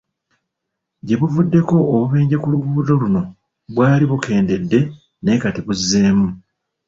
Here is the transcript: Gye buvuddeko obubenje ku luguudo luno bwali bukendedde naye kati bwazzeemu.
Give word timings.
Gye 1.05 1.15
buvuddeko 1.21 1.75
obubenje 1.93 2.35
ku 2.39 2.47
luguudo 2.53 2.93
luno 3.01 3.21
bwali 3.71 4.05
bukendedde 4.11 4.79
naye 5.21 5.37
kati 5.43 5.59
bwazzeemu. 5.65 6.27